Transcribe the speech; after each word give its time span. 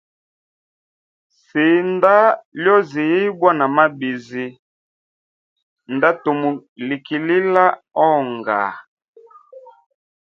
Sinda 1.43 2.15
lyozi 2.61 3.03
ibwa 3.27 3.49
namabizi 3.57 4.45
ndatumulikilila 5.95 7.65
onga. 8.09 8.59